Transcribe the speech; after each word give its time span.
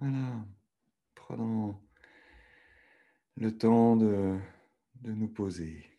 Voilà, 0.00 0.44
prenons 1.14 1.78
le 3.36 3.56
temps 3.58 3.96
de, 3.96 4.38
de 5.02 5.12
nous 5.12 5.28
poser. 5.28 5.89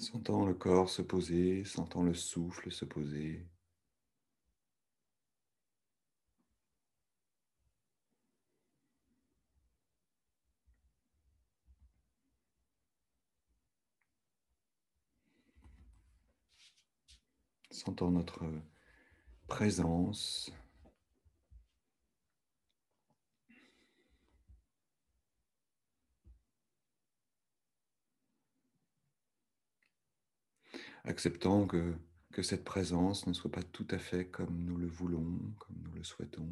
Sentant 0.00 0.46
le 0.46 0.54
corps 0.54 0.88
se 0.88 1.02
poser, 1.02 1.62
sentant 1.64 2.02
le 2.02 2.14
souffle 2.14 2.72
se 2.72 2.86
poser. 2.86 3.46
Sentant 17.70 18.10
notre 18.10 18.42
présence 19.48 20.50
acceptant 31.04 31.66
que, 31.66 31.94
cette 32.42 32.64
présence 32.64 33.26
ne 33.26 33.34
soit 33.34 33.50
pas 33.52 33.62
tout 33.62 33.86
à 33.90 33.98
fait 33.98 34.26
comme 34.30 34.64
nous 34.64 34.78
le 34.78 34.86
voulons, 34.86 35.38
comme 35.58 35.76
nous 35.82 35.92
le 35.92 36.02
souhaitons. 36.02 36.48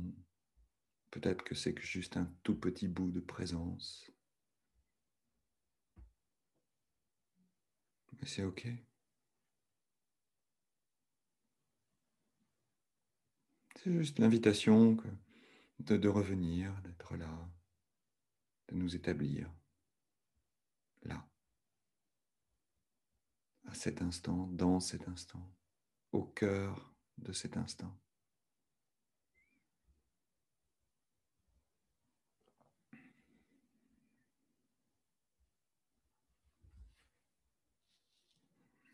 Peut-être 1.10 1.42
que 1.42 1.54
c'est 1.54 1.78
juste 1.80 2.18
un 2.18 2.30
tout 2.42 2.54
petit 2.54 2.88
bout 2.88 3.10
de 3.10 3.20
présence. 3.20 4.10
Mais 8.12 8.26
c'est 8.26 8.44
OK. 8.44 8.68
C'est 13.76 13.92
juste 13.92 14.18
l'invitation 14.18 14.98
de 15.78 16.08
revenir, 16.08 16.78
d'être 16.82 17.16
là, 17.16 17.50
de 18.68 18.74
nous 18.74 18.94
établir 18.94 19.50
là 21.04 21.26
à 23.68 23.74
cet 23.74 24.02
instant, 24.02 24.48
dans 24.52 24.80
cet 24.80 25.08
instant, 25.08 25.54
au 26.12 26.22
cœur 26.24 26.94
de 27.18 27.32
cet 27.32 27.56
instant. 27.56 27.94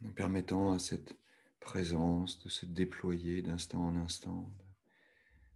Nous 0.00 0.12
permettant 0.12 0.72
à 0.72 0.78
cette 0.78 1.16
présence 1.60 2.38
de 2.40 2.48
se 2.48 2.66
déployer 2.66 3.42
d'instant 3.42 3.86
en 3.86 3.96
instant, 3.96 4.52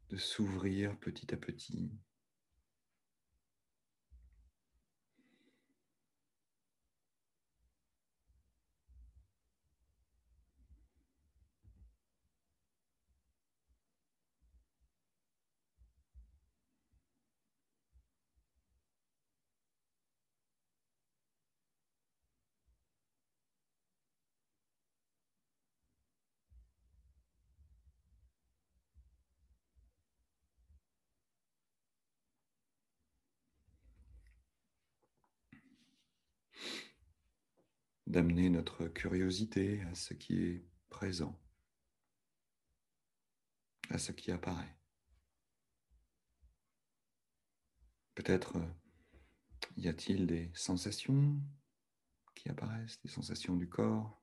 de 0.09 0.17
s'ouvrir 0.17 0.99
petit 0.99 1.35
à 1.35 1.37
petit. 1.37 1.93
D'amener 38.09 38.49
notre 38.49 38.89
curiosité 38.89 39.83
à 39.83 39.95
ce 39.95 40.15
qui 40.15 40.43
est 40.43 40.65
présent, 40.89 41.39
à 43.91 43.99
ce 43.99 44.13
qui 44.13 44.33
apparaît. 44.33 44.77
Peut-être 48.15 48.57
euh, 48.57 48.67
y 49.77 49.89
a-t-il 49.89 50.27
des 50.27 50.51
sensations 50.55 51.39
qui 52.35 52.49
apparaissent, 52.49 52.99
des 53.03 53.11
sensations 53.11 53.57
du 53.57 53.69
corps, 53.69 54.23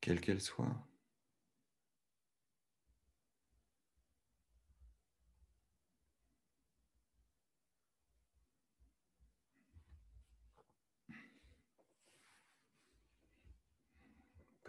quelles 0.00 0.20
qu'elles 0.20 0.40
soient? 0.40 0.89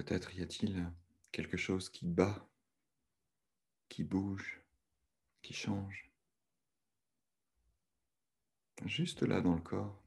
Peut-être 0.04 0.34
y 0.34 0.42
a-t-il 0.42 0.92
quelque 1.32 1.58
chose 1.58 1.92
qui 1.92 2.08
bat, 2.08 2.50
qui 3.88 4.04
bouge, 4.04 4.60
qui 5.44 5.54
change? 5.54 6.12
Juste 8.86 9.22
là 9.22 9.42
dans 9.42 9.54
le 9.54 9.62
corps. 9.62 10.02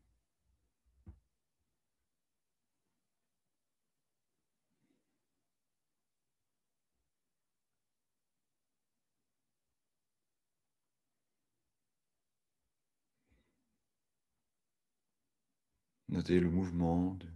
Notez 16.09 16.41
le 16.41 16.51
mouvement 16.51 17.15
de 17.15 17.34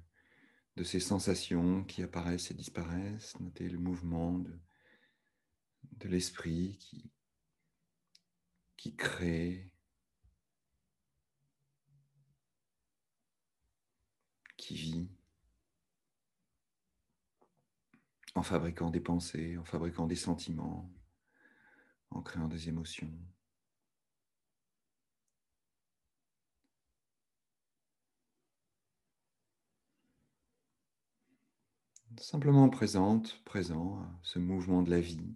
de 0.78 0.84
ces 0.84 1.00
sensations 1.00 1.83
qui 1.83 2.05
apparaissent 2.05 2.53
et 2.53 2.55
disparaissent. 2.55 3.39
Notez 3.41 3.69
le 3.69 3.78
mouvement 3.78 4.39
de, 4.39 6.09
l'esprit 6.09 6.78
qui 8.77 8.94
crée, 8.94 9.72
qui 14.56 14.77
vit, 14.77 15.09
en 18.37 18.44
fabriquant 18.44 18.91
des 18.91 19.00
pensées, 19.00 19.59
en 19.59 19.65
fabriquant 19.65 20.06
des 20.06 20.15
sentiments, 20.15 20.88
en 22.11 22.22
créant 22.22 22.47
des 22.47 22.69
émotions. 22.69 23.12
Simplement 32.23 32.69
présente, 32.69 33.43
présent 33.45 34.01
à 34.01 34.19
ce 34.23 34.39
mouvement 34.39 34.83
de 34.83 34.91
la 34.91 35.01
vie. 35.01 35.34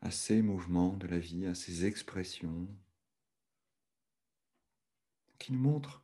à 0.00 0.10
ces 0.10 0.42
mouvements 0.42 0.96
de 0.96 1.06
la 1.06 1.18
vie, 1.18 1.46
à 1.46 1.54
ces 1.54 1.84
expressions 1.84 2.68
qui 5.38 5.52
nous 5.52 5.58
montrent 5.58 6.02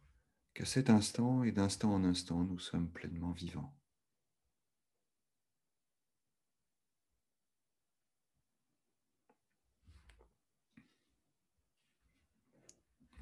qu'à 0.52 0.64
cet 0.64 0.90
instant 0.90 1.42
et 1.42 1.52
d'instant 1.52 1.94
en 1.94 2.04
instant, 2.04 2.44
nous 2.44 2.58
sommes 2.58 2.88
pleinement 2.90 3.32
vivants. 3.32 3.74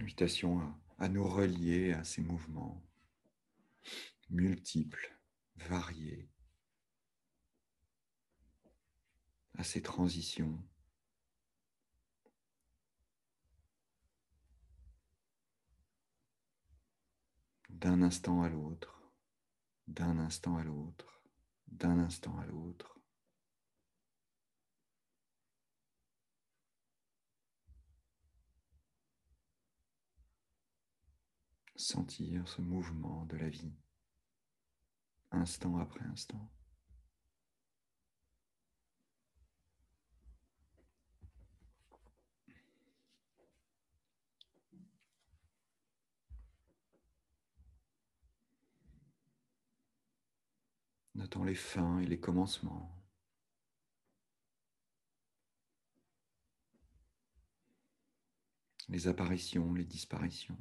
Invitation 0.00 0.60
à 0.60 0.81
à 1.02 1.08
nous 1.08 1.26
relier 1.26 1.94
à 1.94 2.04
ces 2.04 2.22
mouvements 2.22 2.80
multiples, 4.30 5.18
variés, 5.56 6.30
à 9.58 9.64
ces 9.64 9.82
transitions. 9.82 10.62
d'un 17.68 18.02
instant 18.02 18.42
à 18.42 18.48
l'autre, 18.48 19.02
d'un 19.88 20.16
instant 20.18 20.56
à 20.56 20.62
l'autre, 20.62 21.20
d'un 21.66 21.98
instant 21.98 22.38
à 22.38 22.46
l'autre. 22.46 22.91
Sentir 31.82 32.46
ce 32.48 32.62
mouvement 32.62 33.26
de 33.26 33.36
la 33.36 33.48
vie, 33.48 33.74
instant 35.32 35.78
après 35.78 36.04
instant. 36.04 36.48
Notant 51.14 51.44
les 51.44 51.54
fins 51.54 51.98
et 52.00 52.06
les 52.06 52.18
commencements. 52.18 52.90
Les 58.88 59.08
apparitions, 59.08 59.74
les 59.74 59.84
disparitions. 59.84 60.58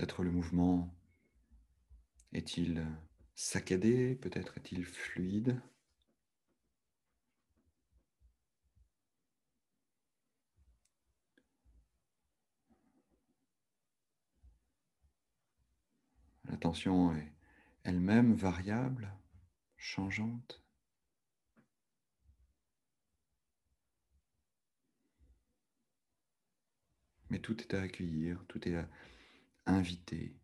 Peut-être 0.00 0.22
le 0.22 0.30
mouvement 0.30 0.96
est-il 2.32 2.86
saccadé, 3.34 4.14
peut-être 4.14 4.56
est-il 4.56 4.82
fluide? 4.82 5.60
L'attention 16.46 17.14
est 17.14 17.34
elle-même 17.84 18.32
variable, 18.32 19.12
changeante? 19.76 20.64
Mais 27.28 27.38
tout 27.38 27.60
est 27.60 27.74
à 27.74 27.82
accueillir, 27.82 28.42
tout 28.48 28.66
est 28.66 28.76
à 28.76 28.88
inviter 29.70 30.36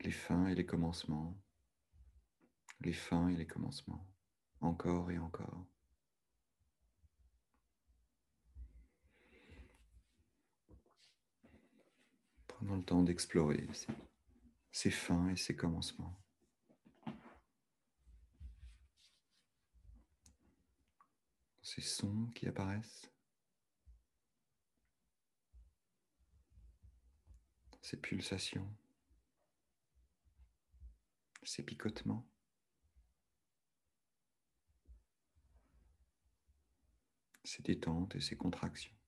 les 0.00 0.10
fins 0.10 0.46
et 0.46 0.54
les 0.54 0.66
commencements, 0.66 1.36
les 2.80 2.92
fins 2.92 3.28
et 3.28 3.36
les 3.36 3.46
commencements, 3.46 4.06
encore 4.60 5.10
et 5.10 5.18
encore. 5.18 5.66
Prenons 12.46 12.76
le 12.76 12.84
temps 12.84 13.02
d'explorer 13.02 13.66
ces, 13.72 13.92
ces 14.72 14.90
fins 14.90 15.28
et 15.28 15.36
ces 15.36 15.56
commencements. 15.56 16.14
Ces 21.62 21.82
sons 21.82 22.26
qui 22.34 22.48
apparaissent. 22.48 23.10
Ces 27.80 27.96
pulsations, 27.96 28.68
ces 31.42 31.62
picotements. 31.62 32.26
ces 37.50 37.62
détentes 37.62 38.14
et 38.14 38.20
ces 38.20 38.36
contractions. 38.36 38.99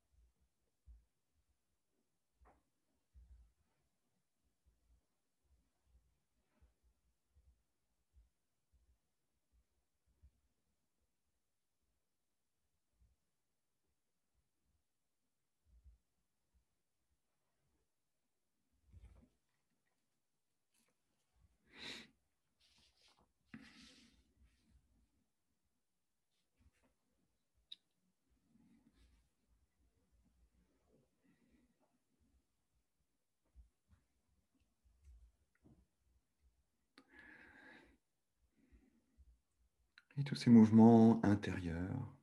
Et 40.19 40.25
tous 40.25 40.37
ces 40.37 40.51
mouvements 40.51 41.25
intérieurs 41.25 42.15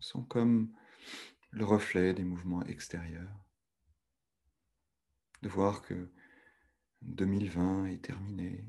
sont 0.00 0.22
comme 0.22 0.70
le 1.50 1.64
reflet 1.64 2.12
des 2.12 2.24
mouvements 2.24 2.64
extérieurs. 2.64 3.44
De 5.40 5.48
voir 5.48 5.82
que 5.82 6.12
2020 7.02 7.86
est 7.86 8.04
terminé, 8.04 8.64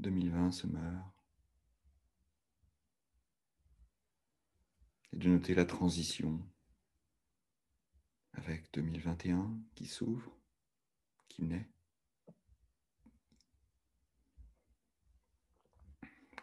2020 0.00 0.52
se 0.52 0.66
meurt. 0.66 1.14
Et 5.12 5.16
de 5.16 5.28
noter 5.28 5.54
la 5.54 5.64
transition 5.64 6.46
avec 8.32 8.72
2021 8.74 9.58
qui 9.74 9.86
s'ouvre, 9.86 10.36
qui 11.28 11.42
naît. 11.44 11.68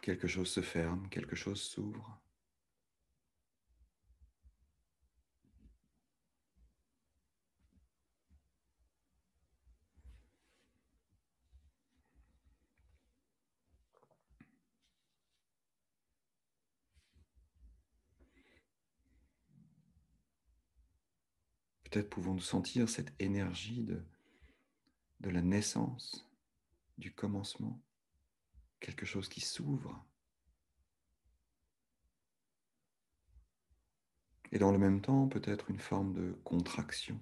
Quelque 0.06 0.28
chose 0.28 0.48
se 0.48 0.60
ferme, 0.60 1.08
quelque 1.08 1.34
chose 1.34 1.60
s'ouvre. 1.60 2.22
Peut-être 21.82 22.08
pouvons-nous 22.08 22.38
sentir 22.38 22.88
cette 22.88 23.12
énergie 23.18 23.82
de, 23.82 24.00
de 25.18 25.30
la 25.30 25.42
naissance, 25.42 26.30
du 26.96 27.12
commencement 27.12 27.82
quelque 28.80 29.06
chose 29.06 29.28
qui 29.28 29.40
s'ouvre. 29.40 30.06
Et 34.52 34.58
dans 34.58 34.72
le 34.72 34.78
même 34.78 35.00
temps, 35.00 35.28
peut-être 35.28 35.70
une 35.70 35.80
forme 35.80 36.12
de 36.14 36.32
contraction, 36.44 37.20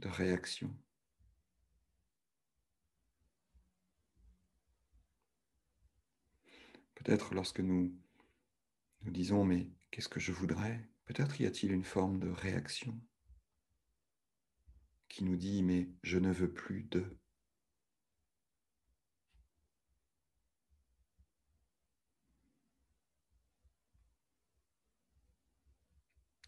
de 0.00 0.08
réaction. 0.08 0.74
Peut-être 6.94 7.34
lorsque 7.34 7.60
nous 7.60 7.96
nous 9.02 9.12
disons 9.12 9.44
mais 9.44 9.70
qu'est-ce 9.90 10.08
que 10.08 10.20
je 10.20 10.32
voudrais? 10.32 10.88
Peut-être 11.04 11.40
y 11.40 11.46
a-t-il 11.46 11.72
une 11.72 11.84
forme 11.84 12.18
de 12.18 12.28
réaction 12.28 13.00
qui 15.08 15.24
nous 15.24 15.36
dit 15.36 15.62
mais 15.62 15.88
je 16.02 16.18
ne 16.18 16.32
veux 16.32 16.52
plus 16.52 16.82
de. 16.84 17.16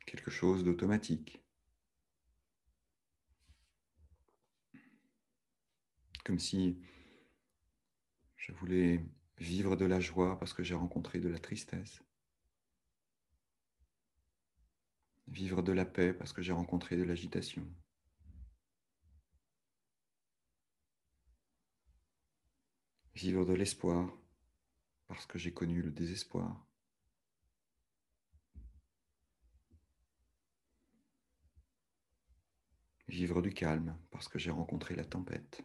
Quelque 0.08 0.30
chose 0.30 0.64
d'automatique. 0.64 1.40
Comme 6.24 6.38
si 6.38 6.78
je 8.36 8.52
voulais 8.52 9.04
vivre 9.38 9.76
de 9.76 9.84
la 9.84 10.00
joie 10.00 10.38
parce 10.38 10.52
que 10.52 10.62
j'ai 10.62 10.74
rencontré 10.74 11.20
de 11.20 11.28
la 11.28 11.38
tristesse. 11.38 12.02
Vivre 15.26 15.62
de 15.62 15.72
la 15.72 15.84
paix 15.84 16.14
parce 16.14 16.32
que 16.32 16.42
j'ai 16.42 16.52
rencontré 16.52 16.96
de 16.96 17.02
l'agitation. 17.02 17.66
Vivre 23.14 23.44
de 23.44 23.52
l'espoir 23.52 24.10
parce 25.06 25.26
que 25.26 25.38
j'ai 25.38 25.52
connu 25.52 25.82
le 25.82 25.90
désespoir. 25.90 26.67
Vivre 33.08 33.42
du 33.42 33.52
calme 33.52 33.96
parce 34.10 34.28
que 34.28 34.38
j'ai 34.38 34.50
rencontré 34.50 34.94
la 34.94 35.04
tempête. 35.04 35.62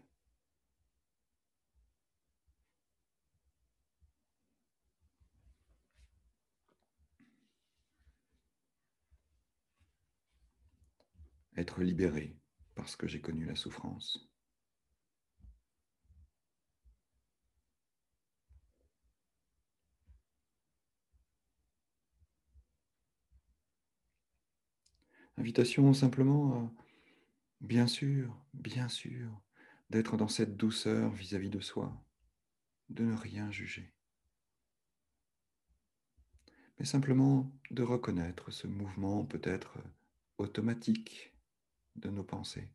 Être 11.55 11.81
libéré 11.81 12.35
parce 12.75 12.95
que 12.95 13.07
j'ai 13.07 13.21
connu 13.21 13.45
la 13.45 13.55
souffrance. 13.55 14.29
Invitation 25.37 25.93
simplement 25.93 26.71
bien 27.63 27.87
sûr, 27.87 28.37
bien 28.53 28.89
sûr, 28.89 29.41
d'être 29.89 30.17
dans 30.17 30.27
cette 30.27 30.57
douceur 30.57 31.11
vis-à-vis 31.11 31.49
de 31.49 31.59
soi, 31.61 31.91
de 32.89 33.03
ne 33.03 33.15
rien 33.15 33.51
juger, 33.51 33.91
mais 36.77 36.85
simplement 36.85 37.51
de 37.71 37.81
reconnaître 37.83 38.51
ce 38.51 38.67
mouvement 38.67 39.25
peut-être 39.25 39.77
automatique 40.37 41.33
de 41.95 42.09
nos 42.09 42.23
pensées, 42.23 42.69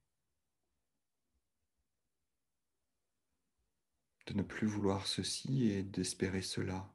de 4.26 4.34
ne 4.34 4.42
plus 4.42 4.66
vouloir 4.66 5.06
ceci 5.06 5.70
et 5.70 5.82
d'espérer 5.82 6.42
cela. 6.42 6.92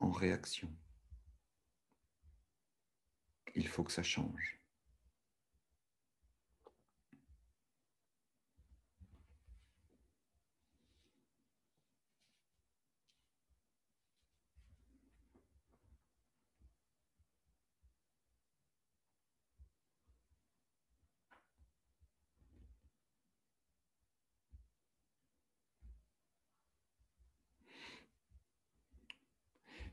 en 0.00 0.10
réaction. 0.10 0.68
Il 3.54 3.68
faut 3.68 3.84
que 3.84 3.92
ça 3.92 4.02
change. 4.02 4.60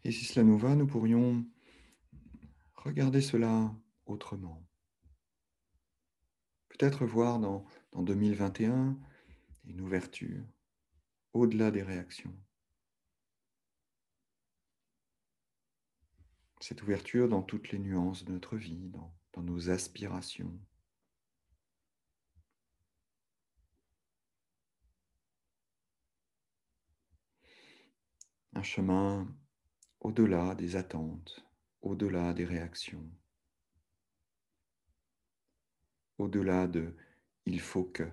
Et 0.03 0.11
si 0.11 0.23
cela 0.23 0.45
nous 0.45 0.57
va, 0.57 0.73
nous 0.73 0.87
pourrions 0.87 1.45
regarder 2.87 3.21
cela 3.21 3.75
autrement. 4.05 4.65
Peut-être 6.69 7.05
voir 7.05 7.39
dans, 7.39 7.65
dans 7.91 8.01
2021 8.01 8.97
une 9.65 9.81
ouverture 9.81 10.43
au-delà 11.33 11.69
des 11.71 11.83
réactions. 11.83 12.35
Cette 16.59 16.81
ouverture 16.81 17.29
dans 17.29 17.43
toutes 17.43 17.71
les 17.71 17.79
nuances 17.79 18.23
de 18.25 18.31
notre 18.31 18.57
vie, 18.57 18.89
dans, 18.89 19.13
dans 19.33 19.43
nos 19.43 19.69
aspirations. 19.69 20.59
Un 28.53 28.63
chemin 28.63 29.27
au-delà 29.99 30.55
des 30.55 30.75
attentes, 30.75 31.46
au-delà 31.87 32.33
des 32.33 32.45
réactions, 32.45 33.09
au-delà 36.17 36.67
de 36.67 36.95
il 37.45 37.61
faut 37.61 37.85
que. 37.85 38.03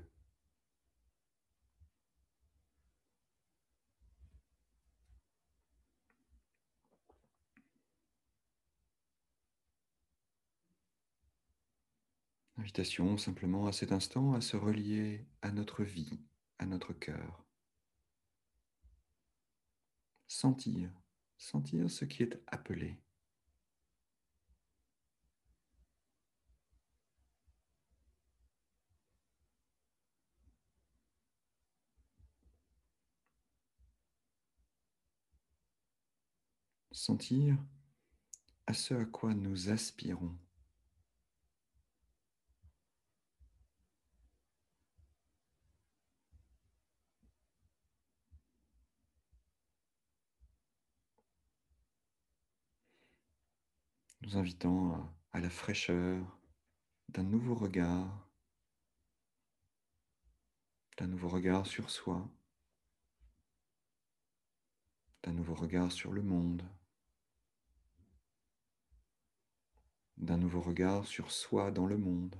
Invitation 12.56 13.18
simplement 13.18 13.66
à 13.66 13.72
cet 13.72 13.92
instant 13.92 14.34
à 14.34 14.40
se 14.40 14.56
relier 14.56 15.26
à 15.42 15.50
notre 15.50 15.82
vie, 15.82 16.20
à 16.58 16.66
notre 16.66 16.92
cœur. 16.92 17.44
Sentir 20.28 20.90
sentir 21.44 21.90
ce 21.90 22.04
qui 22.04 22.22
est 22.22 22.40
appelé. 22.46 22.96
Sentir 36.96 37.58
à 38.68 38.72
ce 38.72 38.94
à 38.94 39.04
quoi 39.04 39.34
nous 39.34 39.68
aspirons. 39.68 40.38
nous 54.22 54.36
invitant 54.36 55.12
à, 55.32 55.40
la 55.40 55.50
fraîcheur 55.50 56.38
d'un 57.08 57.24
nouveau 57.24 57.56
regard, 57.56 58.30
d'un 60.96 61.08
nouveau 61.08 61.28
regard 61.28 61.66
sur 61.66 61.90
soi, 61.90 62.30
d'un 65.24 65.32
nouveau 65.32 65.54
regard 65.54 65.90
sur 65.90 66.12
le 66.12 66.22
monde, 66.22 66.62
d'un 70.24 70.38
nouveau 70.38 70.60
regard 70.60 71.06
sur 71.06 71.30
soi 71.30 71.70
dans 71.70 71.86
le 71.86 71.98
monde. 71.98 72.36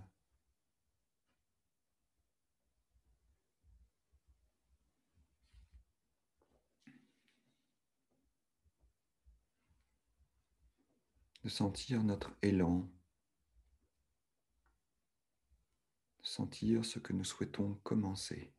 de 11.42 11.50
sentir 11.50 12.02
notre 12.02 12.34
élan, 12.40 12.90
de 16.18 16.26
sentir 16.26 16.86
ce 16.86 16.98
que 16.98 17.12
nous 17.12 17.22
souhaitons 17.22 17.74
commencer. 17.82 18.54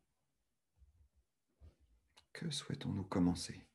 Que 2.32 2.52
souhaitons-nous 2.52 3.06
commencer? 3.06 3.66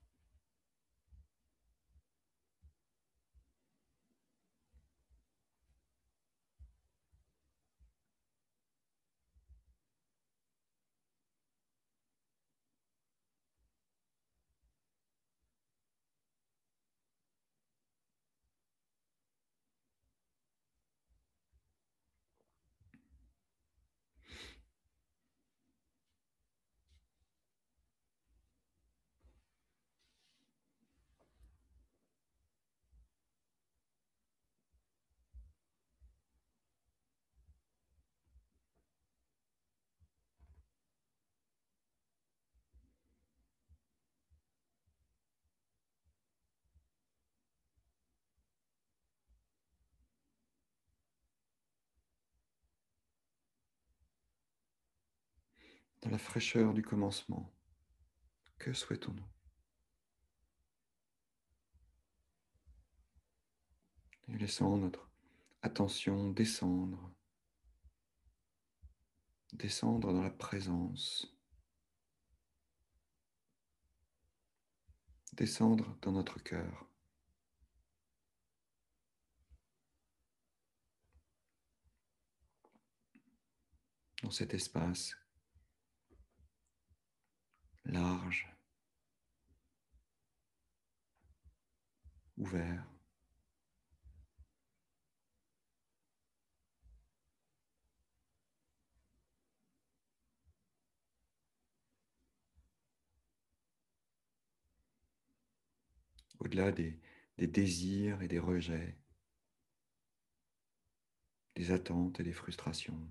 dans 56.03 56.11
la 56.11 56.19
fraîcheur 56.19 56.73
du 56.75 56.83
commencement. 56.83 57.53
Que 58.59 58.73
souhaitons-nous? 58.73 59.25
Laissons 64.29 64.77
notre 64.77 65.11
attention 65.63 66.31
descendre, 66.31 67.13
descendre 69.53 70.13
dans 70.13 70.23
la 70.23 70.31
présence, 70.31 71.35
descendre 75.33 75.97
dans 76.03 76.13
notre 76.13 76.39
cœur. 76.43 76.87
dans 84.23 84.31
cet 84.31 84.53
espace 84.55 85.17
large, 87.85 88.49
ouvert. 92.37 92.87
Au-delà 106.41 106.73
des, 106.73 106.99
des 107.39 107.47
désirs 107.47 108.23
et 108.23 108.29
des 108.29 108.39
rejets, 108.39 108.97
des 111.55 111.71
attentes 111.71 112.19
et 112.21 112.23
des 112.25 112.33
frustrations. 112.33 113.09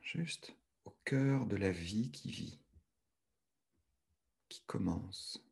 Juste 0.00 0.57
au 0.88 0.96
cœur 1.04 1.44
de 1.44 1.56
la 1.56 1.70
vie 1.70 2.10
qui 2.10 2.30
vit, 2.30 2.58
qui 4.48 4.62
commence. 4.64 5.46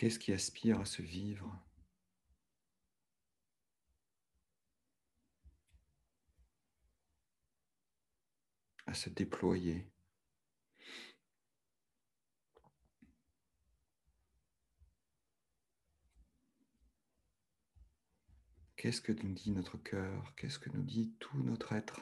Qu'est-ce 0.00 0.18
qui 0.18 0.32
aspire 0.32 0.80
à 0.80 0.86
se 0.86 1.02
vivre? 1.02 1.62
À 8.86 8.94
se 8.94 9.10
déployer. 9.10 9.92
Qu'est-ce 18.76 19.02
que 19.02 19.12
nous 19.12 19.34
dit 19.34 19.50
notre 19.50 19.76
cœur? 19.76 20.34
Qu'est-ce 20.36 20.58
que 20.58 20.70
nous 20.70 20.82
dit 20.82 21.14
tout 21.20 21.42
notre 21.42 21.74
être? 21.74 22.00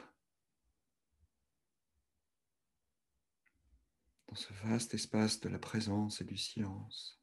Dans 4.29 4.35
ce 4.35 4.53
vaste 4.53 4.93
espace 4.93 5.41
de 5.41 5.49
la 5.49 5.59
présence 5.59 6.21
et 6.21 6.23
du 6.23 6.37
silence. 6.37 7.18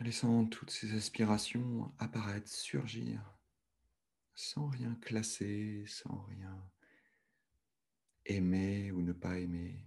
Laissant 0.00 0.44
toutes 0.46 0.70
ces 0.70 0.94
aspirations 0.94 1.92
apparaître, 1.98 2.48
surgir, 2.48 3.18
sans 4.34 4.68
rien 4.68 4.94
classer, 4.96 5.84
sans 5.86 6.22
rien 6.28 6.70
aimer 8.26 8.92
ou 8.92 9.00
ne 9.00 9.12
pas 9.12 9.38
aimer. 9.38 9.80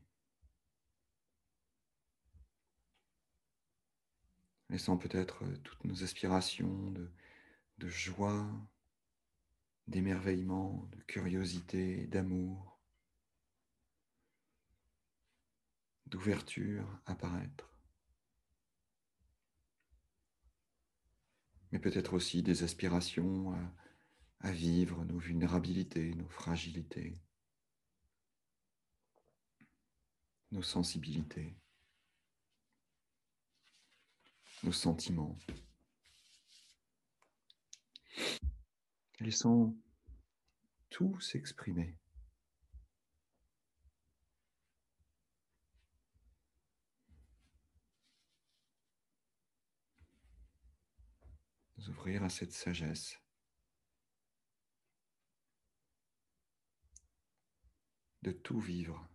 Laissant 4.70 4.98
peut-être 4.98 5.46
toutes 5.64 5.84
nos 5.84 6.04
aspirations 6.04 6.92
de, 6.92 7.88
joie, 7.88 8.48
d'émerveillement, 9.88 10.88
de 10.92 11.02
curiosité, 11.04 12.06
d'amour, 12.08 12.80
d'ouverture 16.06 17.00
apparaître. 17.06 17.69
Mais 21.72 21.80
peut-être 21.80 22.14
aussi 22.14 22.42
des 22.42 22.64
aspirations 22.64 23.54
à, 24.42 24.52
vivre 24.52 25.04
nos 25.04 25.18
vulnérabilités, 25.18 26.14
nos 26.16 26.30
fragilités, 26.30 27.14
nos 30.52 30.64
sensibilités, 30.64 31.58
nos 34.64 34.72
sentiments. 34.72 35.38
Laissons 39.20 39.76
tout 40.90 41.20
s'exprimer. 41.20 41.98
Ouvrir 51.90 52.24
à 52.24 52.30
cette 52.30 52.54
sagesse. 52.54 53.20
de 58.22 58.32
tout 58.32 58.60
vivre. 58.60 59.08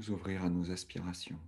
Nous 0.00 0.12
ouvrir 0.12 0.44
à 0.44 0.48
nos 0.48 0.70
aspirations. 0.70 1.38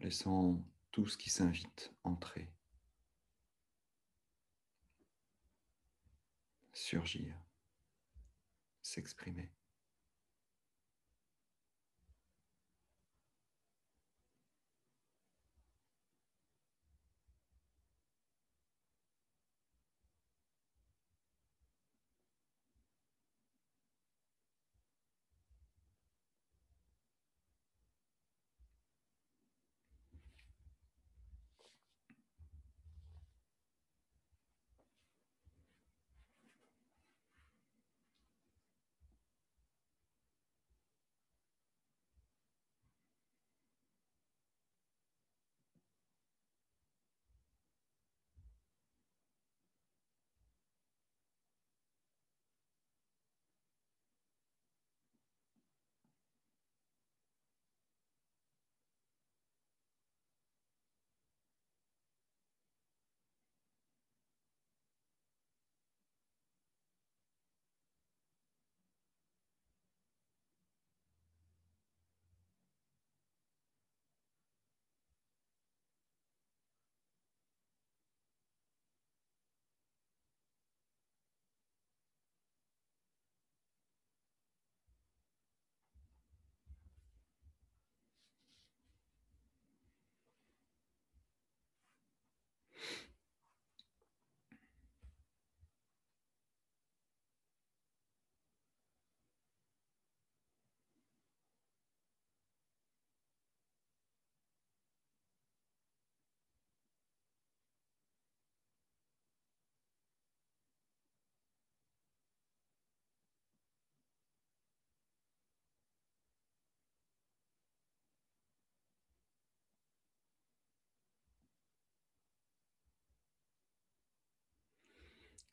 Laissant 0.00 0.60
tout 0.90 1.06
ce 1.06 1.16
qui 1.16 1.30
s'invite 1.30 1.92
entrer, 2.02 2.52
surgir, 6.72 7.36
s'exprimer. 8.82 9.50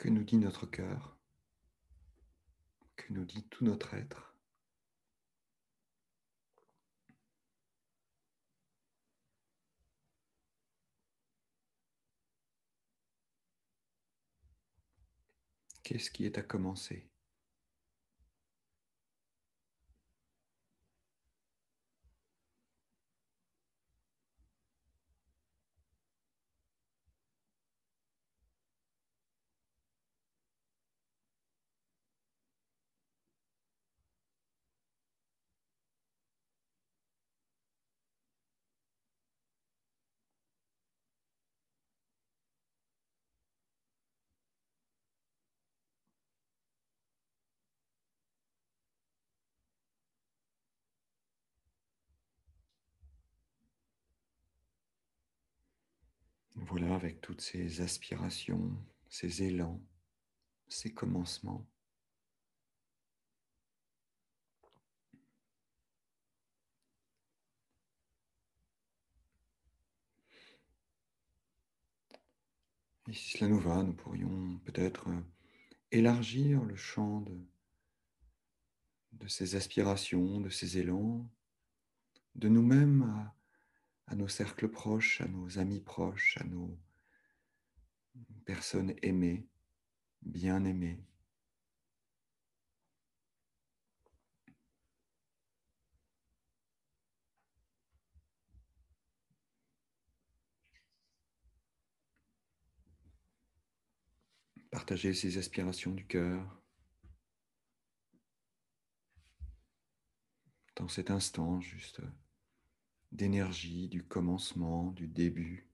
Que 0.02 0.10
nous 0.10 0.24
dit 0.24 0.38
notre 0.38 0.66
cœur 0.66 1.16
Que 2.96 3.14
nous 3.14 3.24
dit 3.24 3.48
tout 3.50 3.64
notre 3.64 3.94
être. 3.94 4.36
Qu'est-ce 15.84 16.10
qui 16.10 16.26
est 16.26 16.40
à 16.40 16.42
commencer? 16.42 17.11
Voilà, 56.64 56.94
avec 56.94 57.22
toutes 57.22 57.42
ces 57.42 57.82
aspirations, 57.82 58.72
ces 59.10 59.42
élans, 59.42 59.82
ces 60.68 60.94
commencements. 60.94 61.68
Et 73.08 73.14
si 73.14 73.38
cela 73.38 73.50
nous 73.50 73.60
va, 73.60 73.82
nous 73.82 73.94
pourrions 73.94 74.60
peut-être 74.60 75.10
euh, 75.10 75.20
élargir 75.92 76.64
le 76.64 76.76
champ 76.76 77.22
de, 77.22 77.38
de 79.14 79.28
ces 79.28 79.56
aspirations, 79.56 80.40
de 80.40 80.50
ces 80.50 80.78
élans, 80.78 81.28
de 82.36 82.50
nous-mêmes 82.50 83.02
à 83.02 83.41
à 84.08 84.16
nos 84.16 84.28
cercles 84.28 84.70
proches, 84.70 85.22
à 85.22 85.28
nos 85.28 85.60
amis 85.60 85.82
proches, 85.82 86.38
à 86.38 86.44
nos 86.44 86.78
personnes 88.46 88.94
aimées, 89.02 89.48
bien 90.22 90.66
aimées. 90.66 91.04
Partager 104.70 105.14
ces 105.14 105.38
aspirations 105.38 105.92
du 105.92 106.08
cœur 106.08 106.62
dans 110.76 110.88
cet 110.88 111.12
instant 111.12 111.60
juste 111.60 112.02
d'énergie 113.12 113.88
du 113.90 114.04
commencement, 114.04 114.92
du 114.92 115.08
début, 115.08 115.70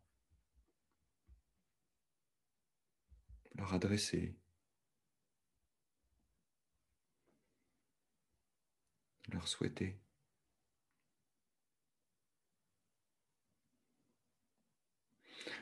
leur 3.56 3.74
adresser, 3.74 4.36
leur 9.32 9.48
souhaiter. 9.48 10.00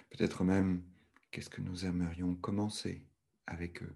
Peut-être 0.10 0.44
même 0.44 0.84
qu'est-ce 1.32 1.50
que 1.50 1.62
nous 1.62 1.86
aimerions 1.86 2.36
commencer 2.36 3.06
avec 3.48 3.84
eux? 3.84 3.96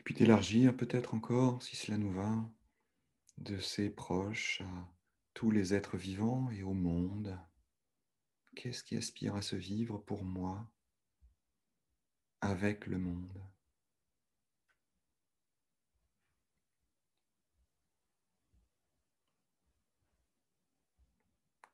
Et 0.00 0.02
puis 0.02 0.14
d'élargir 0.14 0.74
peut-être 0.74 1.12
encore, 1.12 1.62
si 1.62 1.76
cela 1.76 1.98
nous 1.98 2.10
va, 2.10 2.50
de 3.36 3.60
ses 3.60 3.90
proches 3.90 4.62
à 4.62 4.88
tous 5.34 5.50
les 5.50 5.74
êtres 5.74 5.98
vivants 5.98 6.50
et 6.52 6.62
au 6.62 6.72
monde. 6.72 7.38
Qu'est-ce 8.56 8.82
qui 8.82 8.96
aspire 8.96 9.34
à 9.34 9.42
se 9.42 9.56
vivre 9.56 9.98
pour 9.98 10.24
moi 10.24 10.66
avec 12.40 12.86
le 12.86 12.96
monde? 12.96 13.44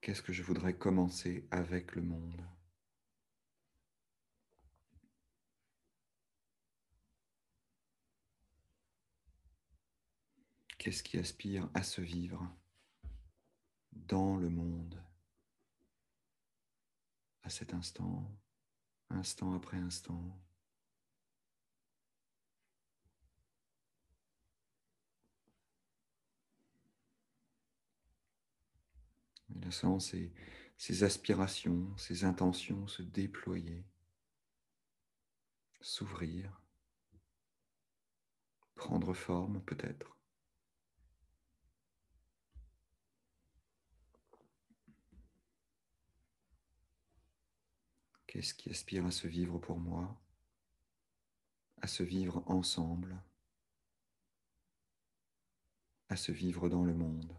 Qu'est-ce 0.00 0.22
que 0.22 0.32
je 0.32 0.42
voudrais 0.42 0.74
commencer 0.74 1.46
avec 1.52 1.94
le 1.94 2.02
monde? 2.02 2.55
Qu'est-ce 10.86 11.02
qui 11.02 11.18
aspire 11.18 11.68
à 11.74 11.82
se 11.82 12.00
vivre 12.00 12.48
dans 13.90 14.36
le 14.36 14.48
monde 14.48 15.02
à 17.42 17.50
cet 17.50 17.74
instant, 17.74 18.30
instant 19.10 19.52
après 19.54 19.78
instant? 19.78 20.38
Laissant 29.56 29.98
ces, 29.98 30.32
ces 30.76 31.02
aspirations, 31.02 31.96
ces 31.96 32.22
intentions 32.22 32.86
se 32.86 33.02
déployer, 33.02 33.84
s'ouvrir, 35.80 36.62
prendre 38.76 39.14
forme 39.14 39.60
peut-être. 39.62 40.15
Qu'est-ce 48.36 48.52
qui 48.52 48.68
aspire 48.68 49.06
à 49.06 49.10
se 49.10 49.26
vivre 49.26 49.58
pour 49.58 49.78
moi, 49.78 50.14
à 51.80 51.86
se 51.86 52.02
vivre 52.02 52.42
ensemble, 52.44 53.16
à 56.10 56.16
se 56.16 56.32
vivre 56.32 56.68
dans 56.68 56.84
le 56.84 56.92
monde 56.92 57.34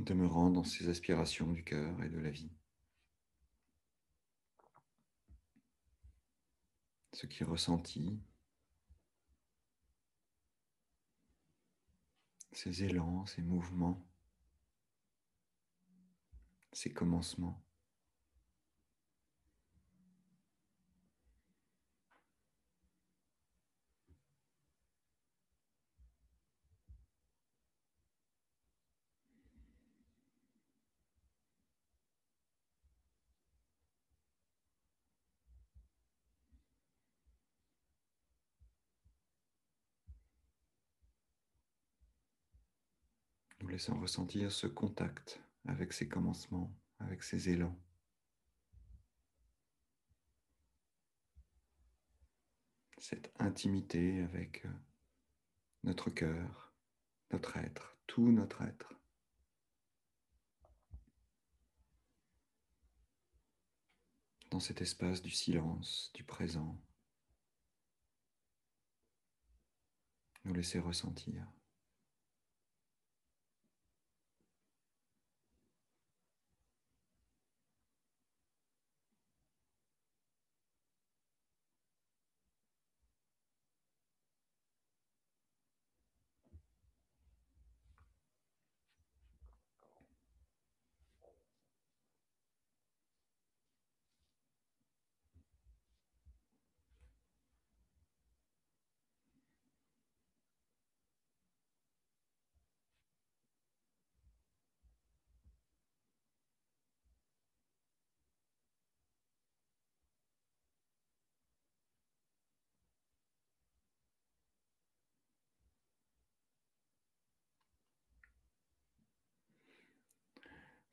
demeurant 0.00 0.50
dans 0.50 0.64
ces 0.64 0.88
aspirations 0.88 1.52
du 1.52 1.64
cœur 1.64 2.02
et 2.02 2.08
de 2.08 2.18
la 2.18 2.30
vie. 2.30 2.50
Ce 7.12 7.26
qui 7.26 7.42
est 7.42 7.46
ressenti, 7.46 8.18
ces 12.52 12.84
élans, 12.84 13.26
ces 13.26 13.42
mouvements, 13.42 14.06
ces 16.72 16.92
commencements. 16.92 17.62
Laissons 43.80 43.98
ressentir 43.98 44.52
ce 44.52 44.66
contact 44.66 45.40
avec 45.66 45.94
ces 45.94 46.06
commencements, 46.06 46.70
avec 46.98 47.22
ces 47.22 47.48
élans. 47.48 47.80
Cette 52.98 53.32
intimité 53.38 54.20
avec 54.20 54.66
euh, 54.66 54.68
notre 55.82 56.10
cœur, 56.10 56.74
notre 57.30 57.56
être, 57.56 57.96
tout 58.06 58.30
notre 58.30 58.60
être. 58.60 58.92
Dans 64.50 64.60
cet 64.60 64.82
espace 64.82 65.22
du 65.22 65.30
silence, 65.30 66.10
du 66.12 66.22
présent, 66.22 66.78
nous 70.44 70.52
laisser 70.52 70.80
ressentir. 70.80 71.50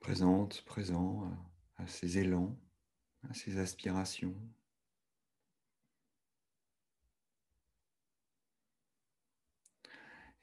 Présente, 0.08 0.62
présent 0.64 1.30
à, 1.76 1.86
ces 1.86 2.18
élans, 2.18 2.58
à 3.30 3.34
ces 3.34 3.58
aspirations. 3.58 4.34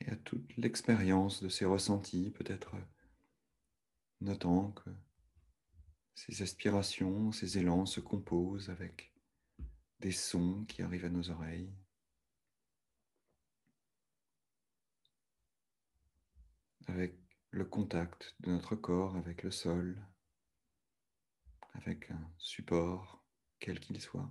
Et 0.00 0.10
à 0.10 0.16
toute 0.16 0.54
l'expérience 0.58 1.42
de 1.42 1.48
ces 1.48 1.64
ressentis, 1.64 2.30
peut-être 2.32 2.76
notant 4.20 4.72
que 4.72 4.90
ces 6.14 6.42
aspirations, 6.42 7.32
ces 7.32 7.56
élans 7.56 7.86
se 7.86 8.00
composent 8.00 8.68
avec 8.68 9.14
des 10.00 10.12
sons 10.12 10.66
qui 10.66 10.82
arrivent 10.82 11.06
à 11.06 11.08
nos 11.08 11.30
oreilles. 11.30 11.72
avec 16.86 17.23
le 17.54 17.64
contact 17.64 18.34
de 18.40 18.50
notre 18.50 18.74
corps 18.74 19.14
avec 19.14 19.44
le 19.44 19.52
sol, 19.52 20.04
avec 21.74 22.10
un 22.10 22.28
support, 22.36 23.22
quel 23.60 23.78
qu'il 23.78 24.00
soit. 24.00 24.28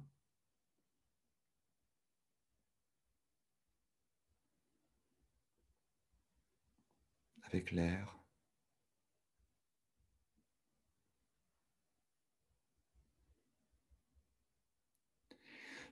Avec 7.44 7.72
l'air. 7.72 8.20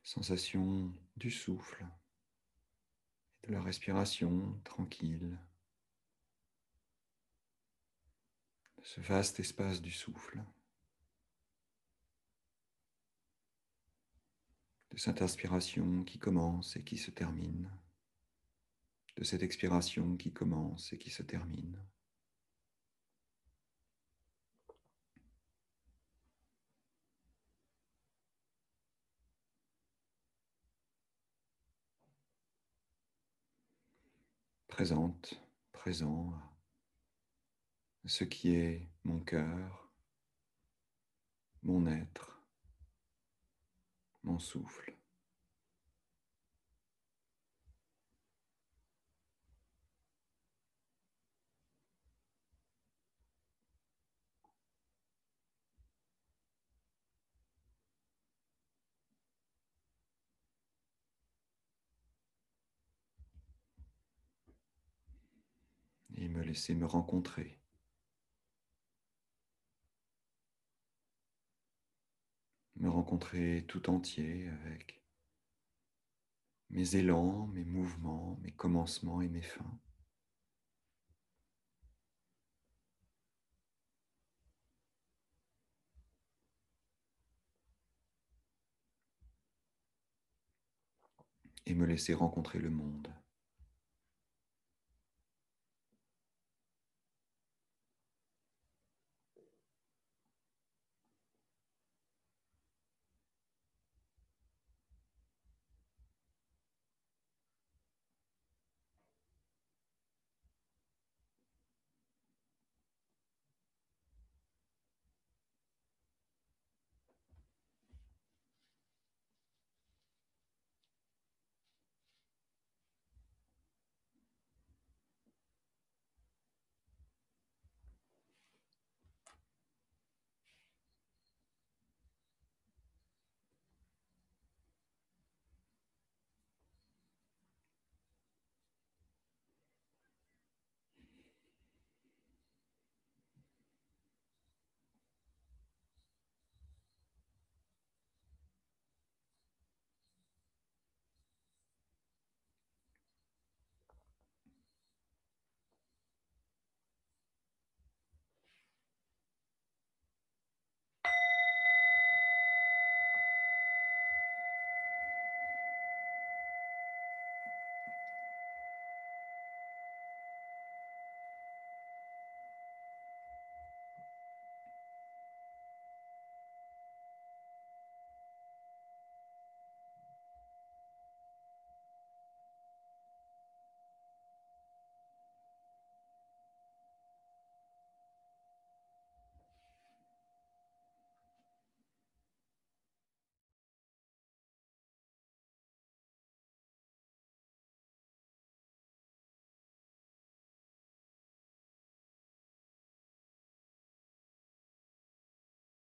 Sensation 0.04 0.94
du 1.16 1.32
souffle 1.32 1.86
et 3.44 3.48
de 3.48 3.54
la 3.54 3.62
respiration 3.62 4.60
tranquille. 4.66 5.38
Ce 8.84 9.02
vaste 9.02 9.40
espace 9.40 9.82
du 9.82 9.92
souffle, 9.92 10.44
de 14.92 14.98
cette 14.98 15.22
inspiration 15.22 16.04
qui 16.04 16.20
commence 16.20 16.76
et 16.76 16.84
qui 16.84 16.98
se 16.98 17.12
termine, 17.12 17.72
de 19.18 19.24
cette 19.24 19.44
expiration 19.44 20.18
qui 20.18 20.32
commence 20.32 20.92
et 20.94 20.98
qui 20.98 21.10
se 21.10 21.24
termine. 21.24 21.80
Présente, 34.68 35.40
présent 35.72 36.34
ce 38.06 38.24
qui 38.24 38.56
est 38.56 38.90
mon 39.04 39.20
cœur, 39.20 39.92
mon 41.64 41.86
être, 41.88 42.42
mon 44.24 44.40
souffle. 44.40 44.96
et 66.18 66.28
me 66.28 66.44
laisser 66.44 66.76
me 66.76 66.86
rencontrer 66.86 67.61
me 72.82 72.90
rencontrer 72.90 73.64
tout 73.68 73.90
entier 73.92 74.50
avec 74.50 75.04
mes 76.72 76.96
élans, 76.96 77.48
mes 77.48 77.64
mouvements, 77.64 78.40
mes 78.42 78.52
commencements 78.52 79.22
et 79.22 79.30
mes 79.30 79.44
fins. 79.44 79.80
Et 91.68 91.76
me 91.76 91.86
laisser 91.86 92.16
rencontrer 92.16 92.58
le 92.60 92.72
monde. 92.72 93.14